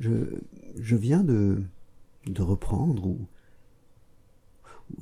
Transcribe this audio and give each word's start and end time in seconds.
je, 0.00 0.38
je 0.76 0.96
viens 0.96 1.22
de, 1.22 1.62
de 2.26 2.42
reprendre, 2.42 3.06
ou, 3.06 3.26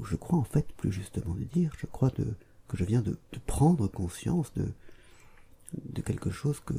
je 0.04 0.16
crois 0.16 0.38
en 0.38 0.44
fait 0.44 0.72
plus 0.72 0.92
justement 0.92 1.34
de 1.34 1.44
dire, 1.44 1.72
je 1.78 1.86
crois 1.86 2.10
de, 2.10 2.34
que 2.68 2.76
je 2.76 2.84
viens 2.84 3.02
de, 3.02 3.18
prendre 3.46 3.88
conscience 3.88 4.52
de, 4.54 6.00
quelque 6.02 6.30
chose 6.30 6.60
que, 6.60 6.74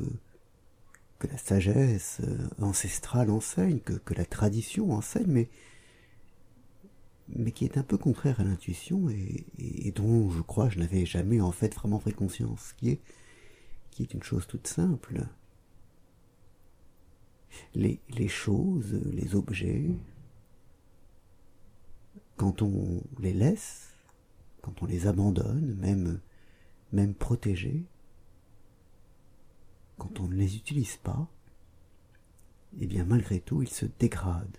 la 1.31 1.38
sagesse 1.38 2.20
euh, 2.21 2.49
ancestrale 2.60 3.29
enseigne, 3.29 3.79
que, 3.79 4.14
la 4.14 4.26
tradition 4.26 4.92
enseigne, 4.92 5.32
mais, 5.32 5.50
mais 7.30 7.52
qui 7.54 7.64
est 7.64 7.78
un 7.78 7.84
peu 7.84 7.98
contraire 7.98 8.42
à 8.42 8.44
l'intuition 8.44 9.10
et, 9.10 9.46
et, 9.58 9.94
dont 9.94 10.30
je 10.30 10.42
crois 10.42 10.68
je 10.68 10.80
n'avais 10.80 11.06
jamais 11.06 11.40
en 11.40 11.54
fait 11.54 11.74
vraiment 11.74 12.00
pris 12.00 12.12
conscience, 12.12 12.74
qui 12.74 12.90
est, 12.90 13.00
qui 13.90 14.04
est 14.04 14.14
une 14.14 14.24
chose 14.24 14.48
toute 14.48 14.68
simple. 14.68 15.26
Les, 17.76 18.27
choses, 18.27 18.94
les 19.12 19.35
objets, 19.35 19.89
quand 22.38 22.61
on 22.61 23.02
les 23.20 23.34
laisse, 23.34 23.93
quand 24.61 24.84
on 24.84 24.85
les 24.85 25.07
abandonne, 25.07 25.75
même, 25.75 26.20
même 26.91 27.15
protégés, 27.15 27.84
quand 29.98 30.20
on 30.20 30.27
ne 30.27 30.35
les 30.35 30.55
utilise 30.55 30.98
pas, 30.98 31.27
eh 32.79 32.88
bien 32.88 33.05
malgré 33.05 33.39
tout, 33.39 33.62
ils 33.62 33.70
se 33.70 33.85
dégradent, 33.99 34.57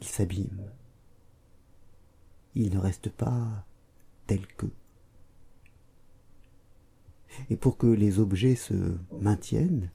ils 0.00 0.06
s'abîment, 0.06 0.70
ils 2.54 2.72
ne 2.72 2.78
restent 2.78 3.10
pas 3.10 3.66
tels 4.26 4.46
que. 4.46 4.66
Et 7.50 7.56
pour 7.56 7.76
que 7.76 7.86
les 7.86 8.18
objets 8.18 8.56
se 8.56 8.96
maintiennent, 9.20 9.90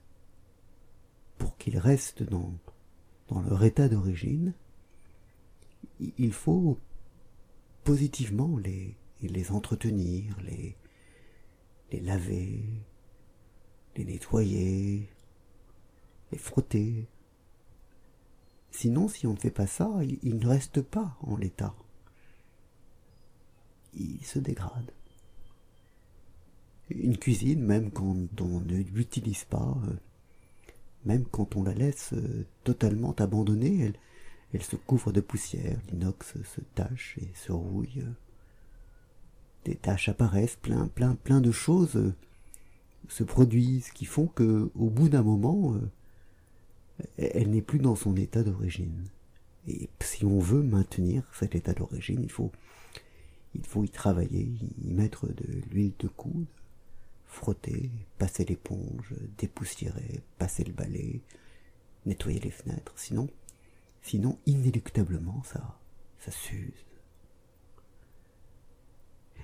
pour 1.44 1.58
qu'ils 1.58 1.76
restent 1.76 2.22
dans, 2.22 2.54
leur 3.30 3.62
état 3.64 3.86
d'origine, 3.86 4.54
il 6.00 6.32
faut 6.32 6.78
positivement 7.84 8.56
les, 8.56 8.96
entretenir, 9.50 10.34
les, 10.40 12.00
laver, 12.00 12.64
les 13.94 14.04
nettoyer, 14.06 15.06
les 16.32 16.38
frotter. 16.38 17.06
Sinon, 18.70 19.08
si 19.08 19.26
on 19.26 19.34
ne 19.34 19.38
fait 19.38 19.50
pas 19.50 19.66
ça, 19.66 19.90
ils 20.22 20.38
ne 20.38 20.46
restent 20.46 20.80
pas 20.80 21.18
en 21.20 21.36
l'état. 21.36 21.74
Ils 23.92 24.24
se 24.24 24.38
dégradent. 24.38 24.94
Une 26.88 27.18
cuisine, 27.18 27.62
même 27.62 27.90
quand 27.90 28.16
on 28.40 28.60
ne 28.60 28.76
l'utilise 28.76 29.44
pas, 29.44 29.76
euh, 29.88 29.96
même 31.04 31.24
quand 31.30 31.56
on 31.56 31.62
la 31.62 31.74
laisse 31.74 32.12
euh, 32.12 32.46
totalement 32.64 33.14
abandonnée, 33.18 33.92
elle, 34.52 34.62
se 34.62 34.76
couvre 34.76 35.10
de 35.10 35.20
poussière, 35.20 35.78
l'inox 35.90 36.34
se 36.44 36.60
tache 36.74 37.18
et 37.20 37.28
se 37.34 37.50
rouille. 37.50 38.04
Des 39.64 39.74
taches 39.74 40.08
apparaissent, 40.08 40.56
plein, 40.56 40.86
plein, 40.86 41.16
plein 41.16 41.40
de 41.40 41.50
choses 41.50 41.96
euh, 41.96 42.14
se 43.08 43.24
produisent 43.24 43.90
qui 43.90 44.04
font 44.04 44.28
que, 44.28 44.70
au 44.76 44.90
bout 44.90 45.08
d'un 45.08 45.22
moment, 45.22 45.76
elle 47.18 47.50
n'est 47.50 47.62
plus 47.62 47.80
dans 47.80 47.96
son 47.96 48.16
état 48.16 48.42
d'origine. 48.42 49.08
Et 49.66 49.88
si 50.00 50.24
on 50.24 50.38
veut 50.38 50.62
maintenir 50.62 51.24
cet 51.32 51.54
état 51.54 51.72
d'origine, 51.72 52.20
il 52.22 52.30
faut, 52.30 52.52
il 53.54 53.64
faut 53.66 53.84
y 53.84 53.88
travailler, 53.88 54.48
y 54.82 54.90
mettre 54.92 55.26
de 55.26 55.44
l'huile 55.70 55.94
de 55.98 56.08
coude, 56.08 56.46
frotter, 57.34 57.90
passer 58.18 58.44
l'éponge, 58.44 59.12
dépoussiérer, 59.38 60.22
passer 60.38 60.64
le 60.64 60.72
balai, 60.72 61.20
nettoyer 62.06 62.40
les 62.40 62.50
fenêtres. 62.50 62.94
Sinon, 62.96 63.28
sinon, 64.02 64.38
inéluctablement, 64.46 65.42
ça, 65.42 65.78
ça 66.20 66.30
s'use. 66.30 66.86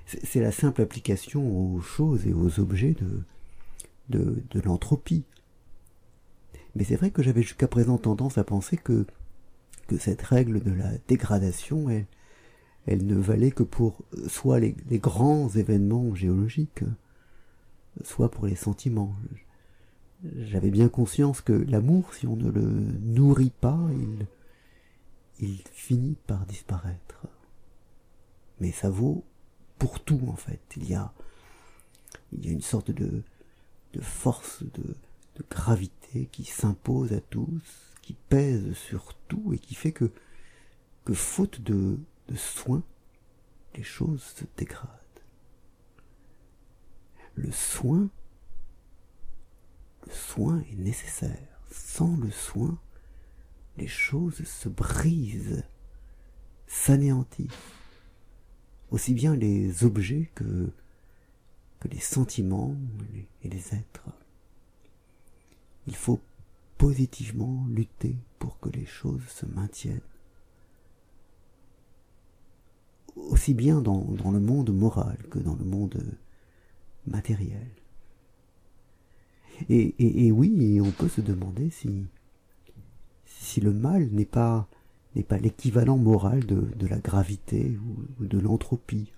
C'est 0.06 0.40
la 0.40 0.52
simple 0.52 0.82
application 0.82 1.74
aux 1.74 1.80
choses 1.80 2.26
et 2.26 2.32
aux 2.32 2.58
objets 2.58 2.96
de, 4.08 4.42
de, 4.50 4.60
l'entropie. 4.60 5.24
Mais 6.74 6.84
c'est 6.84 6.96
vrai 6.96 7.10
que 7.10 7.22
j'avais 7.22 7.42
jusqu'à 7.42 7.68
présent 7.68 7.98
tendance 7.98 8.38
à 8.38 8.44
penser 8.44 8.76
que, 8.76 9.06
cette 9.98 10.22
règle 10.22 10.62
de 10.62 10.70
la 10.70 10.92
dégradation, 11.08 11.88
elle, 12.86 13.06
ne 13.06 13.16
valait 13.16 13.50
que 13.50 13.64
pour 13.64 14.04
soit 14.28 14.60
les, 14.60 14.76
les 14.88 15.00
grands 15.00 15.48
événements 15.48 16.14
géologiques, 16.14 16.84
soit 18.04 18.30
pour 18.30 18.46
les 18.46 18.56
sentiments. 18.56 19.14
J'avais 20.36 20.70
bien 20.70 20.88
conscience 20.88 21.40
que 21.40 21.52
l'amour, 21.52 22.14
si 22.14 22.26
on 22.26 22.36
ne 22.36 22.50
le 22.50 22.60
nourrit 22.60 23.52
pas, 23.60 23.80
il, 25.38 25.58
finit 25.72 26.16
par 26.26 26.44
disparaître. 26.44 27.26
Mais 28.60 28.72
ça 28.72 28.90
vaut 28.90 29.24
pour 29.78 30.00
tout 30.00 30.20
en 30.28 30.36
fait. 30.36 30.60
Il 30.76 30.88
y 30.88 30.94
a, 30.94 31.12
une 32.42 32.60
sorte 32.60 32.90
de, 32.90 33.22
force 34.00 34.62
de, 34.62 34.94
gravité 35.48 36.28
qui 36.30 36.44
s'impose 36.44 37.14
à 37.14 37.20
tous, 37.20 37.94
qui 38.02 38.12
pèse 38.28 38.74
sur 38.74 39.14
tout 39.28 39.54
et 39.54 39.58
qui 39.58 39.74
fait 39.74 39.92
que, 39.92 40.10
faute 41.14 41.60
de, 41.62 41.98
de 42.28 42.36
soin, 42.36 42.82
les 43.74 43.82
choses 43.82 44.22
se 44.22 44.44
dégradent. 44.56 45.09
Le 47.40 47.52
soin, 47.52 48.10
le 50.06 50.12
soin 50.12 50.62
est 50.70 50.76
nécessaire. 50.76 51.48
Sans 51.70 52.14
le 52.18 52.30
soin, 52.30 52.78
les 53.78 53.86
choses 53.86 54.44
se 54.44 54.68
brisent, 54.68 55.64
s'anéantissent. 56.66 57.48
Aussi 58.90 59.14
bien 59.14 59.34
les 59.34 59.84
objets 59.84 60.30
que, 60.34 60.70
les 61.90 61.98
sentiments 61.98 62.76
et 63.42 63.48
les 63.48 63.74
êtres. 63.74 64.10
Il 65.86 65.96
faut 65.96 66.20
positivement 66.76 67.64
lutter 67.70 68.16
pour 68.38 68.60
que 68.60 68.68
les 68.68 68.84
choses 68.84 69.26
se 69.28 69.46
maintiennent. 69.46 70.02
Aussi 73.16 73.54
bien 73.54 73.80
dans, 73.80 74.02
dans 74.04 74.30
le 74.30 74.40
monde 74.40 74.74
moral 74.74 75.16
que 75.30 75.38
dans 75.38 75.56
le 75.56 75.64
monde 75.64 76.18
matériel. 77.10 77.68
Et, 79.68 79.94
et, 80.26 80.32
oui, 80.32 80.80
on 80.80 80.90
peut 80.90 81.08
se 81.08 81.20
demander 81.20 81.70
si, 81.70 83.60
le 83.60 83.72
mal 83.72 84.08
n'est 84.10 84.24
pas 84.24 84.66
l'équivalent 85.14 85.98
moral 85.98 86.46
de, 86.46 86.86
la 86.86 86.98
gravité 86.98 87.76
ou, 88.18 88.24
de 88.24 88.38
l'entropie. 88.38 89.12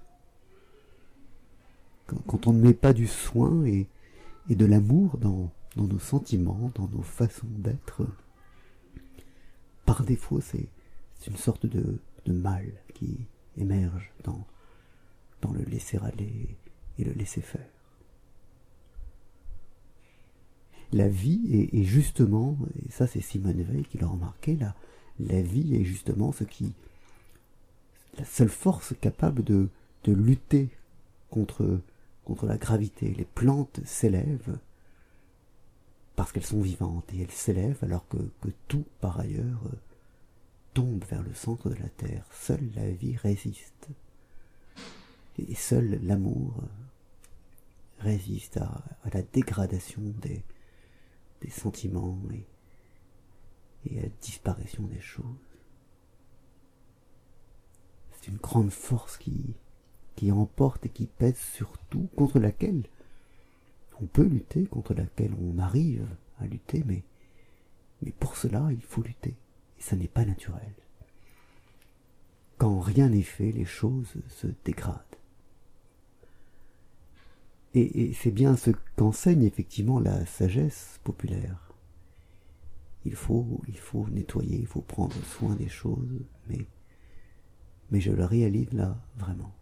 Quand, 2.27 2.47
on 2.47 2.53
ne 2.53 2.61
met 2.61 2.75
pas 2.75 2.93
du 2.93 3.07
soin 3.07 3.65
et, 3.67 3.87
de 4.49 4.67
l'amour 4.67 5.17
dans, 5.19 5.51
nos 5.77 5.99
sentiments, 6.01 6.73
dans 6.75 6.89
nos 6.89 7.03
façons 7.03 7.47
d'être, 7.59 8.07
par 9.87 10.03
défaut, 10.05 10.41
c'est 10.41 10.69
une 11.29 11.37
sorte 11.37 11.67
de, 11.67 11.99
mal 12.27 12.67
qui 12.95 13.17
émerge 13.57 14.13
dans, 14.25 14.47
dans 15.41 15.53
le 15.53 15.63
laisser 15.65 15.99
aller 15.99 16.57
et 16.99 17.05
le 17.05 17.13
laisser 17.13 17.41
faire. 17.41 17.69
La 20.93 21.09
vie 21.09 21.69
est, 21.73 21.83
justement, 21.85 22.57
et 22.87 22.91
ça 22.91 23.07
c'est 23.07 23.21
Simone 23.21 23.63
Veil 23.63 23.85
qui 23.85 23.99
l'a 23.99 24.07
remarqué, 24.07 24.57
la, 24.57 24.75
la 25.19 25.41
vie 25.41 25.77
est 25.77 25.85
justement 25.85 26.33
ce 26.33 26.45
qui, 26.45 26.73
la 28.19 28.25
seule 28.25 28.49
force 28.49 28.95
capable 29.01 29.43
de, 29.43 29.69
lutter 30.07 30.69
contre, 31.31 31.81
la 32.43 32.57
gravité. 32.57 33.15
Les 33.17 33.25
plantes 33.25 33.81
s'élèvent 33.85 34.59
parce 36.17 36.33
qu'elles 36.33 36.45
sont 36.45 36.61
vivantes 36.61 37.11
et 37.15 37.23
elles 37.23 37.31
s'élèvent 37.31 37.83
alors 37.83 38.07
que, 38.09 38.19
tout 38.69 38.85
par 39.01 39.19
ailleurs 39.21 39.63
tombe 40.75 41.05
vers 41.05 41.23
le 41.23 41.35
centre 41.35 41.71
de 41.71 41.75
la 41.75 41.89
terre. 41.89 42.25
Seule 42.33 42.71
la 42.77 42.91
vie 42.91 43.17
résiste. 43.17 43.89
Et 45.39 45.55
seul 45.55 46.01
l'amour 46.03 46.55
résiste 48.01 48.59
à 48.59 48.83
la 49.13 49.23
dégradation 49.23 50.03
des, 50.21 50.43
des 51.43 51.51
sentiments 51.51 52.19
et, 52.33 52.47
et 53.91 54.01
la 54.01 54.09
disparition 54.21 54.85
des 54.85 55.01
choses. 55.01 55.25
C'est 58.13 58.29
une 58.29 58.39
grande 58.39 58.71
force 58.71 59.17
qui, 59.17 59.55
qui 60.17 60.31
emporte 60.31 60.87
et 60.87 60.89
qui 60.89 61.07
pèse 61.07 61.39
sur 61.39 61.77
tout, 61.91 62.09
contre 62.17 62.39
laquelle 62.39 62.85
on 64.01 64.07
peut 64.07 64.25
lutter, 64.25 64.67
contre 64.67 64.95
laquelle 64.95 65.35
on 65.41 65.59
arrive 65.59 66.07
à 66.39 66.47
lutter, 66.47 66.83
mais, 66.87 67.03
mais 68.01 68.13
pour 68.13 68.37
cela 68.37 68.69
il 68.71 68.83
faut 68.83 69.03
lutter, 69.03 69.35
et 69.79 69.83
ça 69.83 69.97
n'est 69.97 70.09
pas 70.09 70.25
naturel. 70.25 70.73
Quand 72.59 72.81
rien 72.81 73.09
n'est 73.09 73.23
fait, 73.23 73.51
les 73.53 73.65
choses 73.65 74.15
se 74.29 74.47
dégradent. 74.65 74.99
Et, 77.75 78.13
c'est 78.13 78.31
bien 78.31 78.57
ce 78.57 78.71
qu'enseigne 78.97 79.45
effectivement 79.45 79.99
la 79.99 80.27
sagesse 80.27 81.01
populaire. 81.05 81.73
il 83.05 83.15
faut, 83.15 83.63
il 83.69 83.79
faut 83.79 84.07
nettoyer, 84.09 84.59
il 84.59 84.67
faut 84.67 84.83
prendre 84.83 85.17
soin 85.25 85.55
des 85.57 85.69
choses, 85.69 86.21
mais, 86.49 86.67
mais 87.91 88.01
je 88.01 88.13
le 88.13 88.25
réalise 88.25 88.73
là, 88.73 88.97
vraiment. 89.17 89.53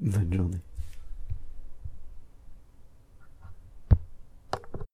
Bonne 0.00 0.32
journée. 0.32 0.60